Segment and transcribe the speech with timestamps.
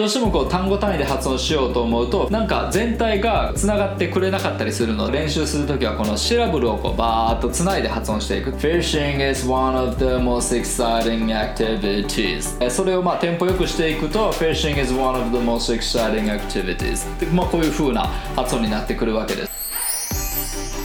[0.00, 15.44] どうしてもこう単語単位で発音しようと思うとなんか全体がつながってくれなかったりするので練習する時はこのシラブルをこうバーッとつないで発音していく Fishing is one of the most exciting activities それをまあテンポよくしていくと Fishing is one of the
[15.44, 19.50] most exciting activities で、まあ、こういう風な発音になってくるわけです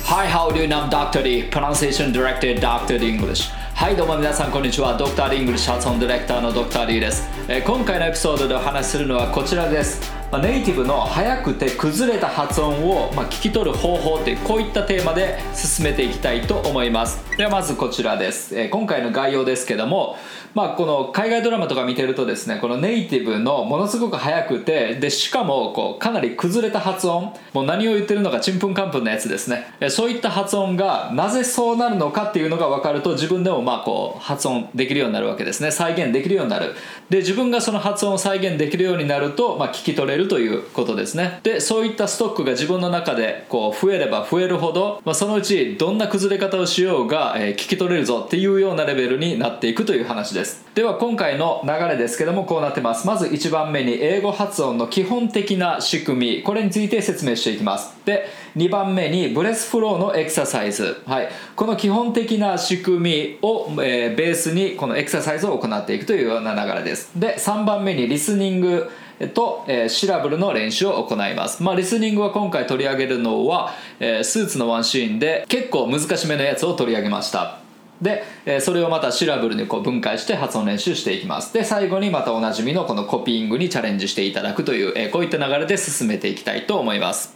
[0.07, 0.89] Hi, how do you know?
[0.89, 1.23] Dr.
[1.23, 2.99] D, pronunciation director Dr.
[2.99, 4.95] D English はいどうも皆さんこんにちは。
[4.97, 10.24] ドクター・リングルシャツオンディレクターのドクター・リーです、えー、今回のエピソードでお話しするのはこちらです。
[10.35, 17.23] まあ、ネイティブの速くて崩れた発音を、まあ、聞き取る方法というこういったテーマで進めていきたいと思います。
[17.37, 20.17] ではまずこちらです、えー、今回の概要ですけども、
[20.53, 27.33] まあ、この海外ドラマとか見てるとですねこのネイティブのものすごく速くてでしかもこうかなり崩れた発音。
[27.53, 29.67] もう何を言ってるのかちんぷんかんぷんなやつですね。
[29.89, 35.71] そういった発音がなぜそうなるのかっていうのが分かると自分でもまあこう発音できるようになるわけですね。
[35.71, 36.73] 再現できるようになる。
[37.09, 41.39] で自分がその発音を再現できるようになると、まあ、聞き取れるということですね。
[41.43, 50.65] でそういったストックが自分の中でこう増えれば増えるほど、まあ、そのうちどんな崩れ方をしようが、え、聞き取れるぞっていうようなレベルになっていくという話です。
[50.75, 53.07] では今回の流れですけどもこうなってます。
[53.07, 57.95] まず1番目に英語発音の基本的な仕組みこれについて説明していきます。
[58.05, 67.11] で2番目に breath flow のエクササイズ、はい、この基本的な仕組みを、えー、ベースにこのエクササイズを行っていくというような流れです。
[67.15, 68.89] で3番目にリスニング
[69.33, 77.59] と、えー、シラブルの練習を行います、まあ、リスニングは今回取り上げるのは、えー、スーツのワンシーンで結構難しめのやつを取り上げました。
[78.01, 81.53] でえそれをまたシラブルにこう分解して発音練習していきます。
[81.53, 87.35] で最後にまたおなじみのこの copying にチャレンジしていただくというえこういった流れで進めていきたいと思います。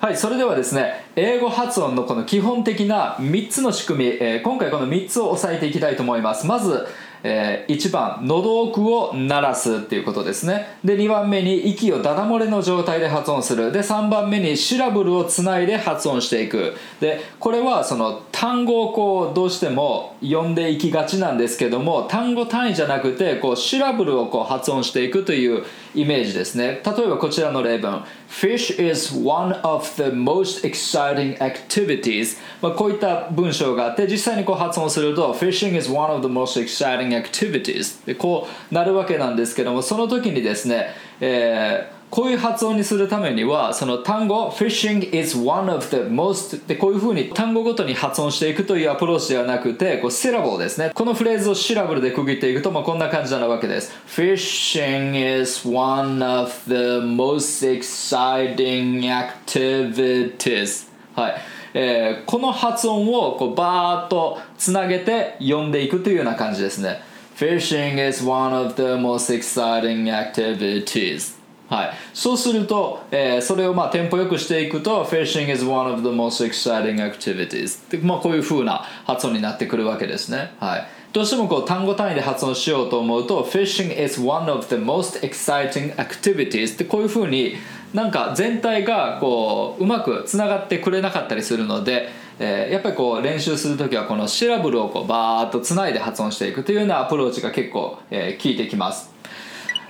[0.00, 6.46] はいそれではですね英語発音のこの基本的な3つの仕組み、え今回この3つを押さえていきたいと思います。
[6.46, 6.86] まず
[7.22, 10.78] えー、1番喉奥を鳴らすっていうことですね。
[10.84, 13.72] で2番目に息をダダ漏れの状態で発音する。
[13.72, 16.74] で3番目にシラブルをつないで発音していく。
[17.00, 25.64] でこれはその単語をこうどうしても読んでいきがちなんですけども単語単位じゃなくてこうシラブルをこう発音していくという
[25.94, 26.82] イメージですね。
[26.84, 28.04] 例えばこちらの例文。
[28.28, 38.04] Fish is one of the most exciting activities、まあ、こういった文章があって実際にこう発音すると Fishing is one of the most exciting activities
[38.04, 40.88] でこうなるわけなんですけどもその時にですね、
[41.20, 50.92] えーこういう発音にするためにはその単語 fishing is one of the most でこういうふうに単語ごとに発音していくというアプローチではなくてこうシラボですね。
[50.94, 53.92] このフレーズをシラブルで区切っていくと、まあ、こんな感じなわけです。
[54.06, 60.88] fishing is one of the most exciting activities.
[61.14, 61.34] はい。
[61.74, 67.02] えー、この発音をこうバーッとつなげて読んでいくというような感じですね。
[67.36, 71.36] Fishing is one of the most exciting activities.
[71.68, 84.76] はい、そうすると、えー、それをまあテンポよくしていくと Fishing is one of the most exciting activities で、まあ、こういう風な発音になってくるわけですね、はい、どうしてもこう単語単位で発音しようと思うと Fishing is one of the
[84.76, 87.56] most exciting activities ってこういう風に
[87.92, 99.15] なんか全体がこううまくつながってくれなかったりするのでえー、やっぱりこう練習する時はこのシラブルをこうバーッとつないで発音していくというようなアプローチが結構、えー、効いてきます。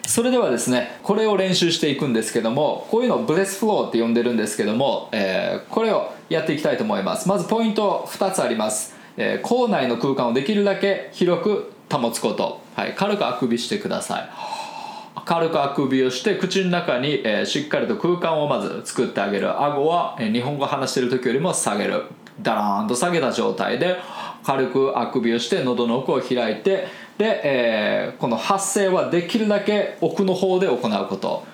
[0.06, 7.28] それではですねこれを練習していくんですけどもこういうのを breath flow って呼んでるんですけども、えー、これをやっていきたいと思います。
[7.28, 14.28] まずポイント2つあります、えー、口内の空間をできるだけ広く保つこと、はい、軽くあくびしてください。
[15.25, 19.61] 軽くあくびをして口の中に、えー、しっかりと空間をまず作ってあげる。
[19.61, 22.05] 顎は、え、日本語話してる時よりも下げる。
[22.41, 23.97] ダラーンと下げた状態で
[24.44, 26.87] 軽くあくびをして喉の奥を開いて
[27.19, 31.44] で、えー、この発声はできるだけ奥の方で行うこと。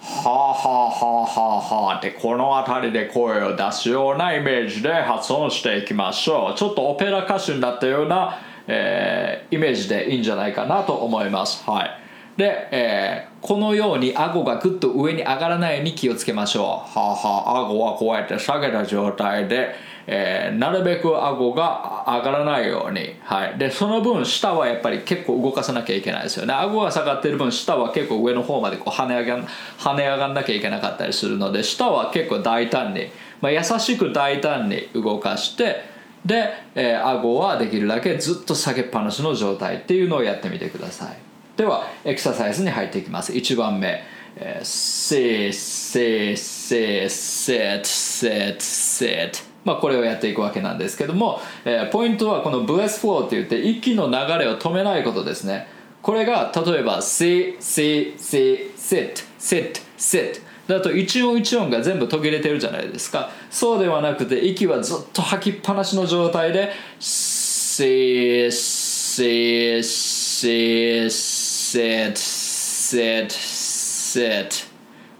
[0.00, 6.58] はあはあはあはあってこの辺りで声を出すようなイメージで発音していきましょう。
[6.58, 11.62] ちょっとオペラ歌手になったような、えー、イメージでいいんじゃないかなと思います。
[11.68, 11.90] はい。
[12.38, 16.64] で、えー、このように顎がぐっと上に上がらないように気をつけましょう。
[16.64, 17.66] はあはあ。
[17.66, 19.74] 顎はこうやって下げた状態で
[20.06, 26.54] えー、なるべく顎が上がらないように、はい、でその分下はやっぱり結構動かさなきゃいけないですよね。
[26.54, 29.38] 顎が下がってる分下は結構上の方までこう跳ね上が
[29.78, 33.08] 跳ね上がんなきゃいけなかったりするので下は結構大胆に、
[33.40, 35.84] まあ、優しく大胆に動かして
[36.24, 41.16] で、えー、顎はできるだけずっと下げっぱなしの状態っていうのをやってみてください。
[41.56, 43.32] ではエクササイズに入っていきます。
[43.32, 44.02] 1番目。
[44.36, 55.68] えー、セーセーセーセッセッセッまあ、これをやっていくわけなんですけども、えー、ポイントはこのブレスフローって言って息の流れを止めないことですね。
[56.02, 63.30] これが例えば sit sit sit sit sit sit だと一音一音が全部途切れてるじゃないですか。
[63.50, 74.70] そうではなくて息はずっと吐きっぱなしの状態で sit sit sit sit sit sit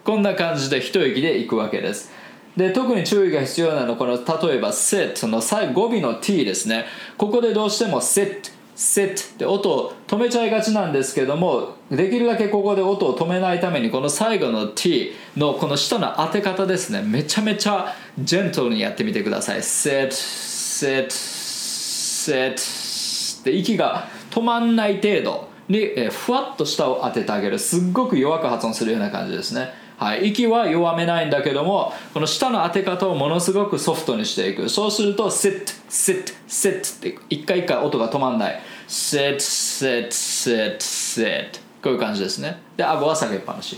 [0.05, 2.11] こんな感じで一息でいくわけです。
[2.57, 6.87] で特に注意が必要なのはこの例えば sit の最語尾の t ですね。
[7.17, 17.03] ここでどうしても sit sit って音を止めちゃいがちなんですけどもできるだけここで音を止めないためにこの最後の t のこの下の当て方ですね。
[17.03, 19.59] めちゃめちゃジェントルにやってみてください。
[19.59, 27.59] sit sit sit で息が止まんない程度に、ふわっと下を当ててあげる。
[27.59, 29.73] すっごく弱く発音するような感じですね。
[30.01, 34.71] はい、息は弱めないんだけどもこの下の当て方をものすごくソフトにしていく。
[34.71, 38.63] そうすると sit sit sit って一回一回音が止まんない。
[38.89, 42.63] sit sit sit sit こういう感じですね。
[42.79, 43.77] で顎は下げっぱなし。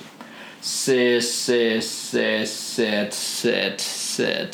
[0.62, 4.48] sit sit sit sit sit sit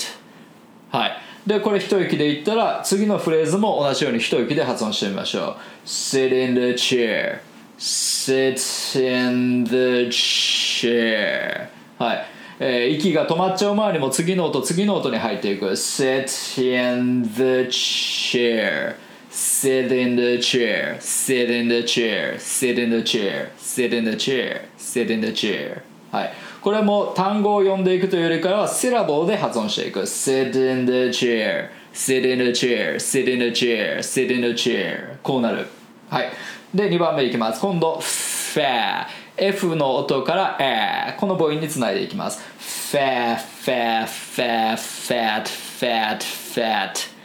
[0.89, 1.13] はい。
[1.47, 5.49] でこれ一息で言ったら次のフレーズも同じように一息で発音してみましょ
[5.85, 5.87] う。
[5.87, 7.41] sit in the chair
[7.79, 12.27] sit in the chair はい、
[12.59, 16.23] えー息が止まっちゃう前にも次の音次の音に入っていく sit
[16.61, 18.97] in the chair
[19.31, 24.17] sit in the chair sit in the chair sit in the chair sit in the
[24.17, 33.33] chair sit in the chair はいこれも単語を読んでいくというよりかはセラボで発音していく sit in the chair sit in the chair sit
[33.33, 35.67] in the chair sit in the chair こうなる
[36.09, 36.31] はい
[36.75, 37.61] で2番目いきます。
[37.61, 39.07] 今度 fa
[39.37, 42.43] F の音から A この母音につないでいきます。
[42.59, 47.19] fa fa fa fat fat fat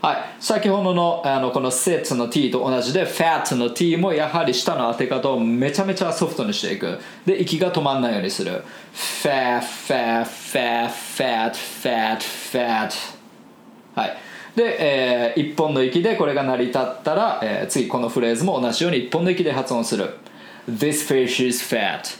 [0.00, 6.98] はい、先ほどのあのこの sit の t と同じで fat の t もやはり下の当て方をめちゃめちゃソフトにしていく。
[7.26, 8.62] で息が止まんないようにする。
[8.94, 12.90] fa fa fa fat fat fat
[13.94, 14.27] はい。
[14.58, 20.16] で、え1本の息でこれが成り立ったら、えー次このフレーズも同じように1本の息で発音する
[20.68, 22.18] This fish is fat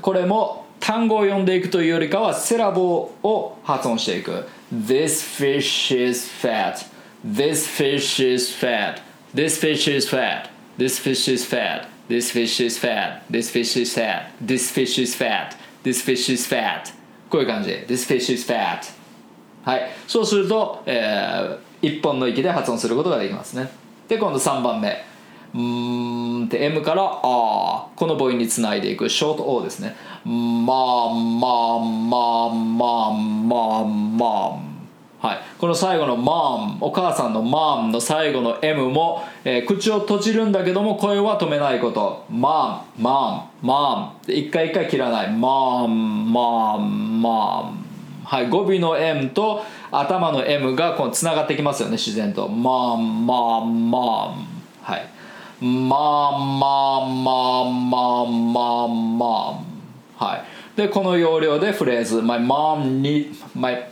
[0.00, 4.44] これも単語を読んでいくというよりかはセラボを発音していく
[4.74, 6.84] This fish is fat
[7.24, 9.00] This fish is fat
[9.32, 13.94] This fish is fat This fish is fat This fish is fat This fish is
[13.94, 16.92] fat This fish is fat This fish is fat
[17.30, 18.95] こういう感じ This fish is fat
[19.66, 19.90] はい。
[20.06, 23.70] そうすると、え1本の息で発音することができますね。
[24.08, 25.04] で今度3番目。
[25.54, 34.66] うんって M から「あ」この母音につないでいくショート O ですね「まあまあまあまあまあまあ」
[35.26, 47.84] はい、この最後の「マン」お母さんの「マン」の最後の M も、えー口を閉じるんだけども声は止めないこと「マン」「マン」「マン」で一回一回切らない「マン」「マン」「マン」
[48.26, 49.62] はい、語尾の M と
[49.92, 51.92] 頭の M がこうつながってきますよね。
[51.92, 54.46] 自然と「マン」「マン」「マン」
[54.82, 55.08] はい
[55.64, 59.64] 「マン」「マン」「マン」「マン」「マン」「マン」
[60.18, 60.44] はい
[60.76, 63.84] でこの要領でフレーズ「My mom need my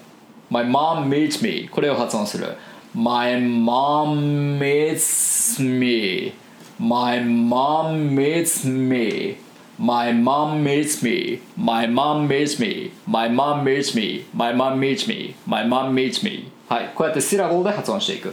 [0.50, 2.56] My mom meets me これを発音する
[2.92, 6.32] My mom meets me
[6.78, 9.43] My mom meets me
[9.78, 11.40] My mom meets me.
[11.56, 12.92] My mom meets me.
[13.06, 14.24] My mom meets me.
[14.32, 15.34] My mom meets me.
[15.46, 16.50] My mom meets me.
[16.68, 16.92] はい。
[16.94, 18.32] こうやってシラボーで発音していく。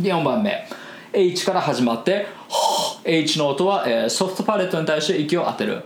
[0.00, 0.66] で4番目。
[1.12, 2.26] H から始まって
[3.04, 5.84] H の音は、えーソフトパレットに対して息を当てる。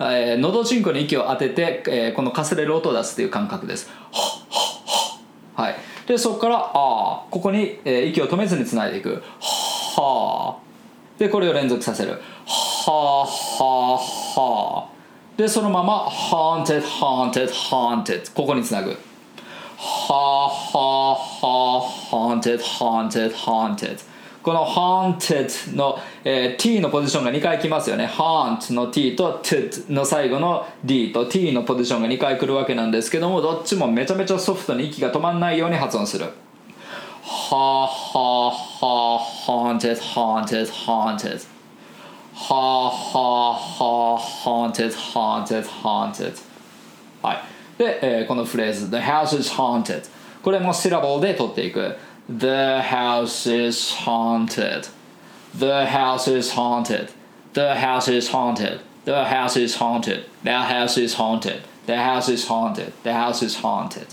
[0.00, 3.90] えー、喉チンコに息を当てて、えーこのかすれる音を出すっていう感覚です。
[5.54, 5.76] はい。
[6.06, 9.22] でそこから「あ」ここに、えー息を止めずにつないでいく
[9.96, 10.64] 「はあ」
[11.18, 12.20] でこれを連続させる
[12.86, 14.00] 「はあは
[14.36, 14.78] あは。
[14.80, 14.84] あ」
[15.36, 18.90] でそのまま「haunted haunted haunted」ここにつなぐ
[19.76, 23.98] 「はあはあはあ haunted haunted haunted」
[24.42, 28.04] この haunted の、えー t のポジションが2回来ますよね。
[28.04, 36.26] haunt の t と ted の最後の d と t のポジションが2回来るわけなんですけどもどっちもめちゃめちゃソフトに息が止まんないように発音する。
[36.26, 36.30] は
[37.50, 41.53] あはあはあ haunted haunted haunted
[42.46, 46.34] はあははあ haunted haunted haunted
[47.22, 47.38] はい
[47.78, 50.02] で、えーこのフレーズ The house is haunted
[50.42, 51.96] これもシラボで取っていく
[52.28, 54.90] The house is haunted
[55.58, 57.08] The house is haunted
[57.54, 62.46] The house is haunted The house is haunted The house is haunted The house is
[62.46, 64.06] haunted The house is haunted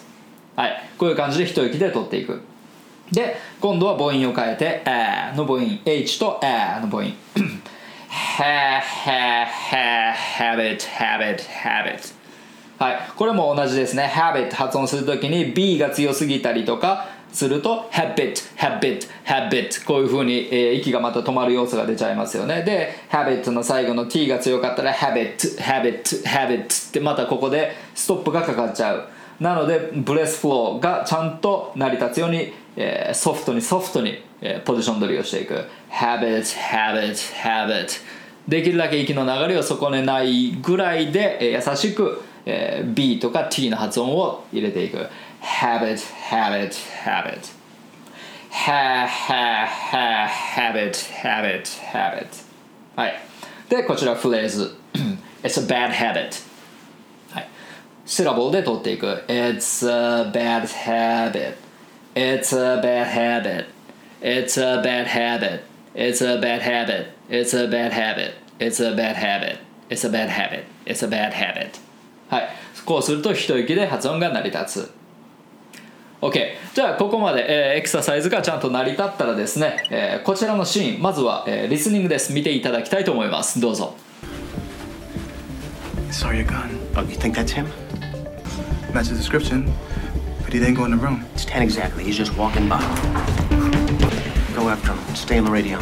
[0.55, 2.41] はいこういう感じで一息で取っていく
[3.11, 7.13] で今度は母音を変えて「a」の母音 H と「a」の母音
[8.11, 12.13] ha ha ha habit habit habit.
[12.77, 12.99] はい。
[13.15, 14.11] これも同じですね。
[14.13, 22.63] habit 発音するときに B が強すぎたりとかすると habit habit habit こういうふうに、えー、息がまた止まる要素が出ちゃいますよね。
[22.63, 29.07] で habit の最後の T が強かったら habit habit habit ってまたここでストップがかかっちゃう。
[29.39, 35.65] なのでブレスフローがちゃんと成り立つように、えー、ソフトにソフトに、えー、ポジション取りをしていく。
[35.89, 38.01] habit habit habit
[38.47, 44.97] できるだけ息の流れを損ねないぐらいで、えー、優しく、えー、B とか T の発音を入れていく。
[45.41, 45.99] habit
[46.29, 47.51] habit habit
[48.51, 52.27] ha ha ha habit habit habit
[52.95, 53.19] はい。
[53.69, 54.75] でこちらフレーズ。
[55.43, 56.51] It's a bad habit
[58.05, 59.05] シラボルで取っていく。
[59.27, 61.55] It's a bad habit
[62.13, 63.67] It's a bad habit
[64.21, 65.63] It's a bad habit
[65.95, 69.57] It's a bad habit It's a bad habit It's a bad habit
[69.89, 71.79] It's a bad habit It's a bad habit
[72.29, 72.49] はい
[72.85, 74.91] こうすると一息で発音が成り立つ
[76.21, 83.95] OK じゃあここまで、えー、エクササイズがちゃんと成り立ったらですね、えー、こちらのシーンまずは、えー、リスニングです見ていただきたいと思いますどうぞ
[86.11, 86.77] Saw your gun.
[86.97, 87.67] Oh, you think that's him?
[88.93, 89.71] Matches the description,
[90.51, 91.25] but he didn't go in the room.
[91.33, 92.03] It's 10 exactly.
[92.03, 92.79] He's just walking by.
[94.53, 95.15] Go after him.
[95.15, 95.79] Stay on the radio.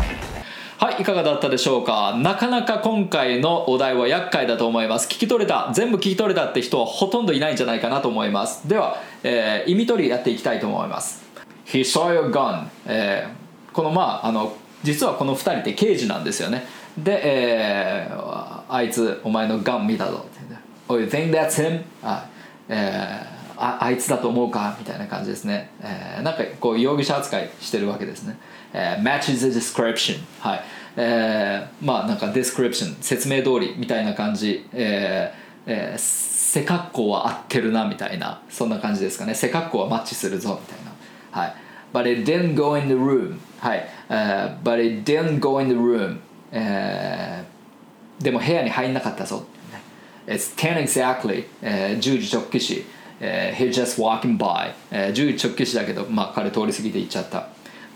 [0.77, 2.15] はいいかがだったでしょうか？
[2.15, 11.21] なかなか今回のお題は厄介だと思います聞き取れた全部聞き取れたって人はほとんどいないんじゃないかなと思いますでは、えー、意味取りやっていきたいと思います
[11.65, 16.65] He saw your gun、えー、このまああの実はこの2人って刑事なんですよね
[16.97, 20.39] で、えー、あいつお前のガン見たぞって
[20.87, 21.83] Oh you think that's him?
[22.03, 22.25] あ
[22.69, 28.37] えー、ああいつだと思うかみたいな感じですね、えー、なんかこう容疑者扱いしてるわけですね、
[28.73, 30.61] えー、matches the description はい。
[30.97, 38.41] えー、まあなんか description 説明通りみたいな感じ、えーえー、背格好は合ってるなみたいな。
[38.49, 39.35] そんな感じですかね。
[39.35, 40.91] 背格好はマッチするぞみたいな。
[41.41, 41.53] はい。
[41.93, 46.19] But it didn't go in the room はい、uh, but it didn't go in the room、
[46.51, 49.45] えー、でも部屋に入んなかったぞ。
[50.27, 52.85] It's 10 exactly、えー、10時直帰し、
[53.19, 57.47] えー、He just walking by、えー、10時直帰しだけど、まあ、彼通り過ぎて行っちゃった。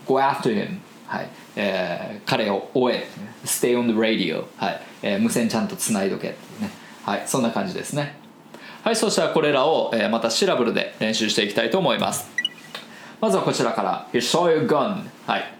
[0.06, 0.78] Go after him.
[1.06, 3.08] はい、えー、彼を追え。
[3.44, 4.44] Stay on the radio.
[4.56, 6.36] はい、えー、無線ちゃんとつないどけ、ね、
[7.04, 7.22] はい。
[7.26, 8.16] そんな感じですね。
[8.84, 12.28] はいそしたらこれらを、えー、またシラブルで練習していきたいと思います。
[13.18, 14.08] まずはこちらから。
[14.12, 15.04] He saw your gun.
[15.26, 15.54] はい。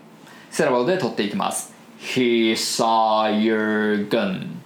[0.50, 1.72] シラブルで取っていきます。
[1.98, 4.56] He saw your gun.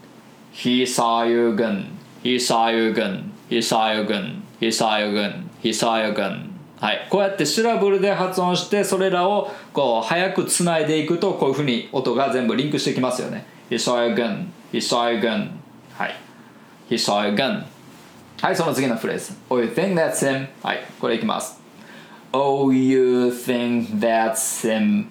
[0.52, 1.90] He saw your gun.
[2.24, 3.30] He saw your gun.
[3.48, 4.42] He saw your gun.
[4.60, 15.12] He saw your gun He saw your gun はい、こうやってシラブルで発音してそれらをこう早くつないでいくとこういうふうに音が全部リンクしてきますよね He saw your gun He saw
[15.12, 15.50] your gun
[15.94, 16.14] はい
[16.88, 17.64] He saw your gun
[18.40, 21.60] はいその次のフレーズ Oh you think that's him はいこれいきます
[22.32, 25.06] Oh you think that's him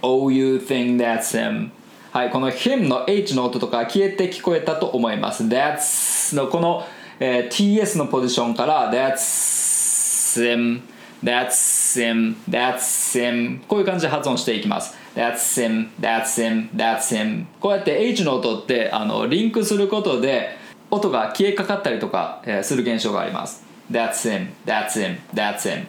[0.00, 1.68] Oh you think that's him
[2.12, 6.86] はいこの him の H の音とか消えて聞こえたと思います That's のこの、
[7.20, 10.82] えー、TS のポジションから That's him
[11.24, 20.58] That's him, that's him こういう感じで発音していきます That's him, that's him, that's him こうやって H の音ってあのリンクすることで
[20.90, 25.86] 音が消えかかったりとか、えー、する現象があります That's him, that's him, that's him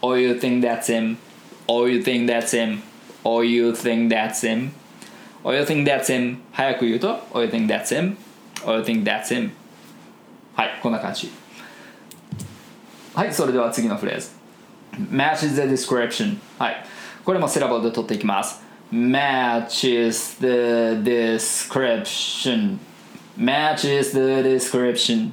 [0.00, 1.18] Oh you think that's him
[1.68, 2.80] Oh you think that's him
[3.22, 4.70] Oh you think that's him
[5.44, 8.16] Oh you think that's him 早く言うと Oh you think that's him
[8.64, 9.50] Oh you think that's him
[10.54, 11.30] はいこんな感じ
[13.14, 14.30] はいそれでは次のフレーズ
[15.10, 16.84] matches the description はい
[17.24, 22.78] これもセラボルで取っていきます matches the description
[23.38, 25.30] matches the description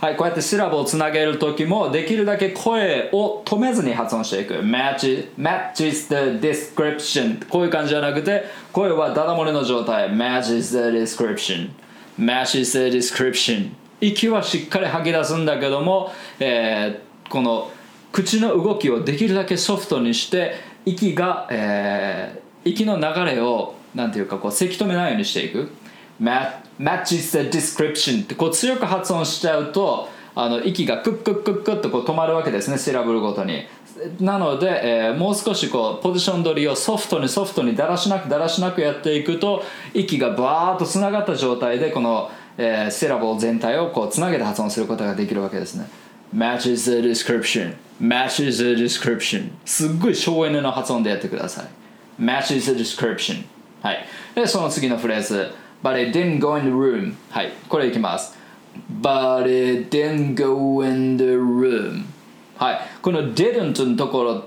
[0.00, 11.70] はいこうやってシラボをつなげる時もできるだけ声を止めずに発音していく matches, matches the description こういう感じじゃなくて声はダダ漏れの状態 matches the description
[12.18, 13.70] matches the description
[14.00, 17.70] 息はしっかり吐き出すんだけども、えー、この
[18.12, 25.68] 口の動きをできるだけソフトにして息が、えー、息の流れをなんていうかこうせき止めないようにしていく。
[26.20, 33.64] Matches the description ってこう強く発音しちゃうとあの息がクックックックッとこう止まるわけですねシラブルごとに。
[34.20, 39.62] なので、えー、もう少しこうポジション取りをソフトにソフトにだらしなくだらしなくやっていくと
[39.94, 45.88] 息がバーッとつながった状態でこの、えー、シラボル全体をこうつなげて発音することができるわけですね
[46.34, 51.66] matches the description matches the description すっごい省エネの発音でやってください
[52.22, 53.44] matches the description
[53.82, 58.36] はいでその次のフレーズ but it didn't go in the room はいこれいきます
[59.00, 62.04] but it didn't go in the room
[62.56, 64.44] はいこの didn't のところ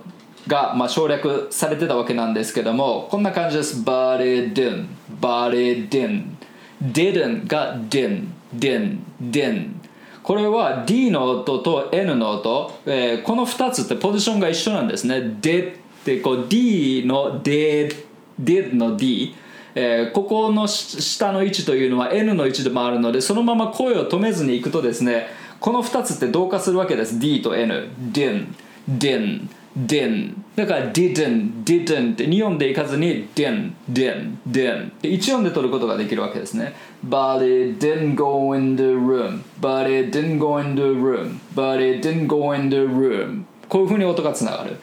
[0.48, 4.88] が、まあ、省略されてたわけなんですけどもこんな感じです but it didn't
[5.22, 6.39] but it didn't
[6.84, 9.80] didn't が din din din
[10.24, 15.16] これは D の音と N の音、えーこの2つってポジションが一緒なんですね。
[15.42, 17.96] did ってこう D の did
[18.40, 19.36] did の D
[19.76, 25.28] えーここの下の位置というのは N の位置でもあるのでそのまま声を止めずにいくとですね
[25.60, 27.20] この2つって同化するわけです。
[27.20, 28.56] D と N din
[28.88, 29.50] din
[29.86, 36.74] din だから didn't didn't って2音でいかずに din din din で1音で取ることができるわけですね
[37.08, 41.80] but it didn't go in the room but it didn't go in the room but
[41.80, 44.78] it didn't go in the room こういうふうに音がつながる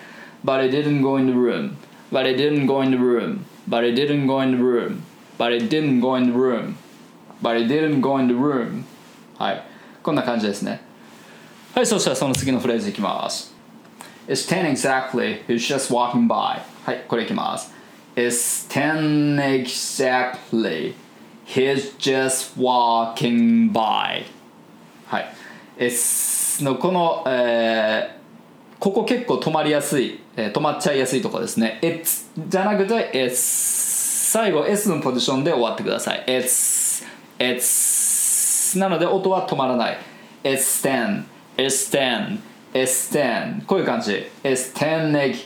[0.45, 1.73] but it didn't go in the room
[2.13, 5.03] but it didn't go in the room but it didn't go in the room
[5.39, 6.77] but it didn't go in the room
[7.43, 8.85] but it didn't go in the room
[9.37, 9.63] はい
[10.03, 10.81] こんな感じですね
[11.75, 13.56] はいそしたらその次のフレーズいきます
[14.29, 15.45] It's ten exactly.
[15.47, 16.61] He's just walking by.
[16.85, 17.73] はい、これいきます。
[18.17, 20.95] It's ten exactly.
[21.47, 24.25] He's just walking by.
[25.07, 25.33] はい。
[25.79, 31.79] It's のこの、えー、ここ結構止まりやすい、えー、止まっちゃいやすいとこですね。
[31.83, 33.35] It's じゃなくて It's
[34.33, 36.25] 最後 S のポジションで終わってください。
[36.27, 37.05] It's
[37.39, 39.99] It's なので音は止まらない。
[40.43, 41.25] It's ten.
[41.57, 42.39] It's ten.
[42.85, 45.37] S10 こういう感じ S10 egg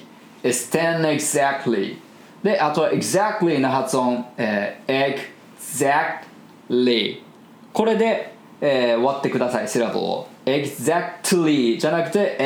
[0.43, 1.97] S10 exactly
[2.43, 5.17] であとは exactly の発音、えー、
[6.69, 7.21] exactly
[7.73, 12.37] これで、えー、割ってくださいシラブルを exactly じゃなくて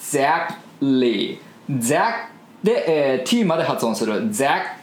[0.00, 1.38] exactly
[1.70, 2.28] zack
[2.62, 4.76] で、えー、t まで発音する zack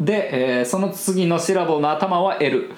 [0.00, 2.70] で、えー、その次のシラブルの頭は l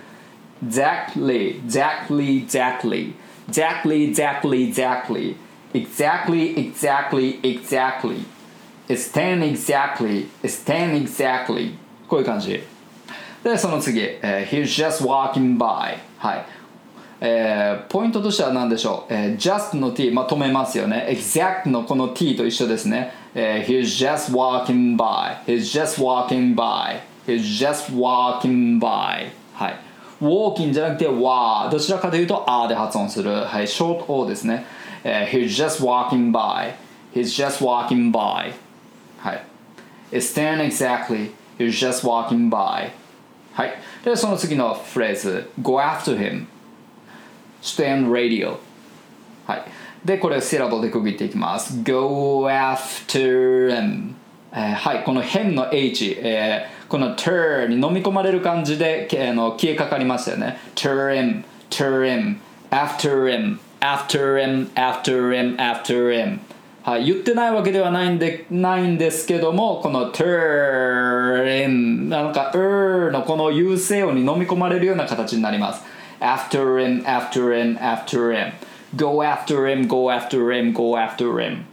[0.64, 3.14] exactly exactly exactly
[3.48, 5.36] exactly exactly exactly
[5.74, 8.24] exactly exactly exactly
[8.88, 11.74] It's 10 exactly It's 10 exactly
[12.08, 12.60] こういう感じ
[13.44, 16.46] でその次、えー He's just walking by はい
[17.20, 27.00] えーポイントとしては何でしょう、えー just の t、まあ、止めますよね exact のこの t と一緒ですね、えー He's just walking by He's just walking by
[27.26, 29.89] He's just walking by はい
[30.20, 34.64] walking じゃなくて wa どちらかというと a で発音するはい short o ですね、
[35.04, 36.74] えー He's just walking by
[37.14, 38.52] He's just walking by
[39.20, 39.44] はい。
[40.12, 41.30] It's 10 exactly.
[41.58, 42.90] You're just walking by.
[43.52, 43.72] はい。
[44.04, 45.50] で、その次のフレーズ。
[45.60, 46.46] Go after him.
[47.62, 48.56] Stay on radio.
[49.46, 49.64] はい。
[50.04, 51.82] で、これセラボで区切っていきます。
[51.82, 54.14] Go after him.
[54.52, 55.04] えーはい。
[55.04, 60.58] この him の h、えーこの tur に飲み込まれる感じで、あの消えかかりましたよね。
[60.74, 62.38] tur him, tur him,
[62.70, 66.40] after him, after him, after him, after him.
[66.82, 75.84] はい、言ってないわけではないんでないんですけどもこの turn なんか er のこの優勢音に飲み込まれるような形になります
[76.20, 78.52] after him after him after him
[78.96, 81.64] go after him go after him go after him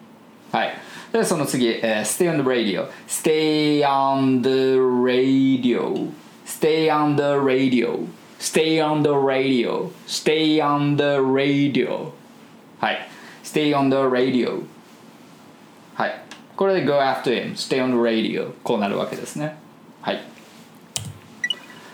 [0.51, 6.11] はいでその次、えー stay on the radio stay on the radio
[6.45, 8.07] stay on the radio
[8.39, 12.11] stay on the radio stay on the radio
[12.79, 13.07] はい
[13.43, 14.63] stay on the radio
[15.97, 16.21] はい。
[16.55, 19.57] これで go after him, stay on the radio こうなるわけですね。
[20.01, 20.21] はい。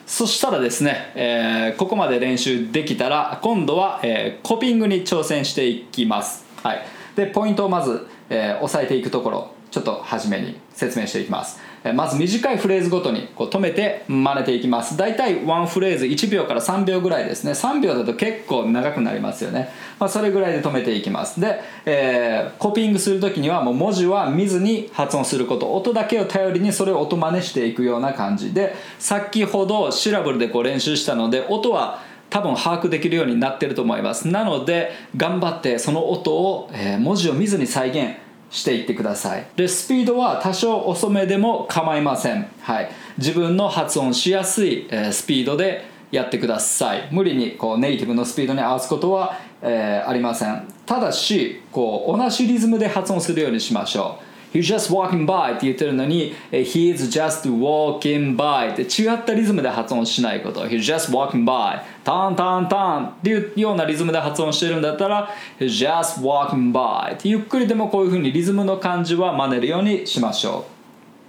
[0.05, 6.45] そしたらですね、えーここまで練習できたら今度は、えーコピングに挑戦していきます。
[6.61, 6.85] はい。
[7.15, 11.59] で、ポイントをまず、えー押さえていくところちょっと初めに説明していきます。
[11.83, 14.95] えーまず短いフレーズごとにこう止めて真似ていきます。
[14.95, 17.51] だいたいワンフレーズ1秒から3秒ぐらいですね。
[17.51, 19.69] 3秒だと結構長くなりますよね。
[19.99, 21.41] まあ、それぐらいで止めていきます。
[21.41, 34.27] で、えーコピングするときにはもう文字は見ずに発音すること、音だけを頼りにそれを音真似していくような感じで、先ほどシラブルでこう練習したので、音は多分把握できるようになってると思います。
[34.27, 38.17] なので頑張ってその音を、えー文字を見ずに再現
[38.49, 39.45] していってください。
[39.55, 47.07] でスピードは多少遅めでも構いません、はい、自分の発音しやすい、えースピードでやってください。
[47.11, 50.67] 無理にこうネイティブのスピードに合わすことは、えーありません。
[50.85, 54.32] ただしこう同じリズムで発音するようにしましょう。
[54.53, 60.65] He's just walking by って言ってるのに He's just walking by って違ったリズムで発音しないこと。
[60.67, 61.81] He's just walking by.
[62.03, 70.65] タンタンタンっていうようなリズムで発音してるんだったら He's just walking by ってゆっくりでもこういうふうにリズムの感じは真似るようにしましょ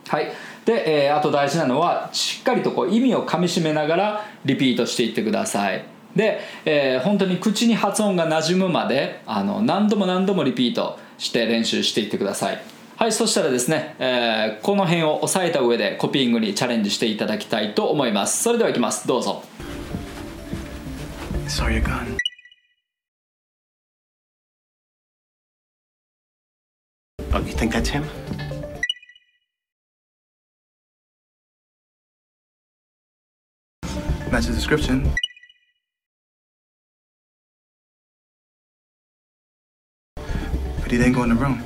[0.06, 0.10] う。
[0.10, 0.30] はい。
[0.66, 5.84] で、えー、あと大事なのはしっかりとこう意味をかみしめながらリピートしていってください。
[6.14, 12.73] で、えー、本当に口に発音が馴染むまであの何度も何度もリピートして練習していってください。
[12.96, 19.42] はいそしたらですね、えー、この辺を押さえた上でコピーングにチャレンジしていただきたいと思いますそれではいきますどうぞ
[21.46, 22.16] Saw your gun.
[27.32, 28.04] Oh, you think that's him?
[34.32, 35.12] Match the description.
[40.16, 41.64] But he didn't go in the room.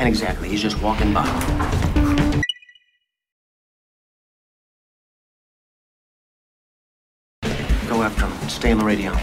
[0.00, 0.48] 10 exactly.
[0.48, 1.26] He's just walking by.
[7.86, 8.48] Go after him.
[8.48, 9.14] Stay on the radio.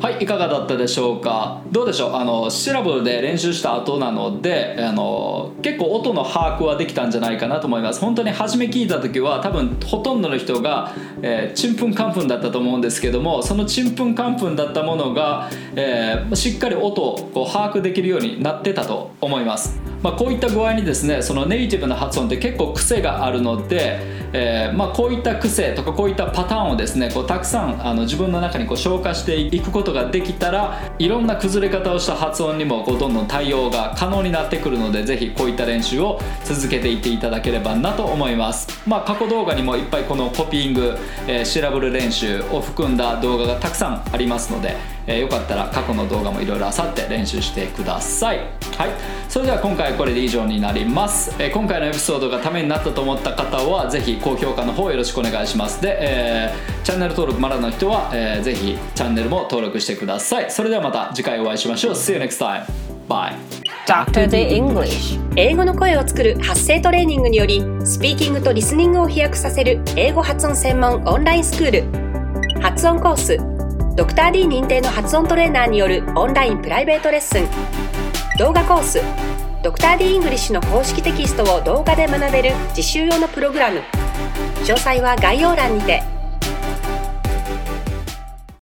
[0.00, 1.60] はいいかがだったでしょうか？
[1.72, 2.14] どうでしょう？
[2.14, 8.00] あのシラブルで練習した後なのであの結構音の把握はできたんじゃないかなと思います。
[8.00, 19.80] 本当に初め聞いた時は多分ほとんどの人が、え、ちんぷんかんぷんだったと思うんですけどもそのちんぷんかんぷんだったものが、えー、しっかり音をこう把握できるようになってたと思います。
[20.02, 23.98] まあ、こういった具合にですねそのネイティブな発音って結構癖があるので、
[24.32, 48.38] えー、まあ、こういった癖とかこういったパターンをですねこうたくさんあの自分の中にこう消化していくことができたらいろんな崩れ方をした発音にもこうどんどん対応が可能になってくるのでぜひこういった練習を続けていっていただければなと思います、まあ、過去動画にもいっぱいこのコピーング、えー、シラブル練習を含んだ動画がたくさんありますのでえー、よかったら過去の動画もいろいろあさって練習してください。
[48.76, 48.90] はい。
[49.28, 55.80] それでは今回これで以上になります、えー、今回のエピソードがためになったと思った方はぜひ高評価の方よろしくお願いします。
[55.82, 60.50] で、えー、チャンネル登録まだの人は、えー、ぜひチャンネルも登録してください。
[60.50, 61.92] それではまた次回お会いしましょう。
[61.94, 62.64] See you next time.
[63.08, 63.34] By
[63.86, 64.28] Dr.
[64.28, 65.18] D English.
[65.36, 71.70] 英語の声を作る発声トレーニングによりスピーキングとリスニングを飛躍させる英語発音専門オンラインスクー
[72.52, 72.60] ル。
[72.60, 73.47] 発音コース
[73.98, 77.48] ドクター d 認定の発音トレーナーによるオンラインプライベートレッスン。
[78.38, 79.00] 動画コース。
[79.64, 83.80] ドクター d イングリッシュの公式テキストを動画で学べる実習用のプログラム。
[84.62, 86.17] 詳細は概要欄にて。